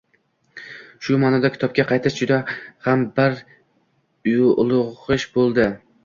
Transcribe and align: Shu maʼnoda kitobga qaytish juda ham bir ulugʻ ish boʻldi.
Shu 1.07 1.17
maʼnoda 1.23 1.49
kitobga 1.57 1.83
qaytish 1.91 2.15
juda 2.21 2.39
ham 2.85 3.03
bir 3.19 3.37
ulugʻ 4.63 5.05
ish 5.17 5.27
boʻldi. 5.37 5.67